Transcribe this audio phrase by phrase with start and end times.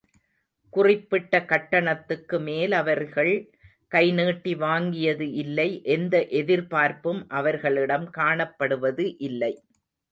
[0.73, 3.31] குறிப்பிட்ட கட்டணத்துக்கு மேல் அவர்கள்
[3.91, 9.53] கை நீட்டி வாங்கியது இல்லை எந்த எதிர்பார்ப்பும் அவர்களிடம் காணப்படுவது இல்லை.